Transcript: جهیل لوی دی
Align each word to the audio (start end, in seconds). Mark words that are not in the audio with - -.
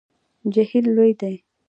جهیل 0.53 0.85
لوی 0.95 1.11
دی 1.19 1.35